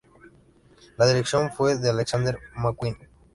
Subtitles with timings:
[0.97, 2.97] La dirección fue de Alexander McQueen.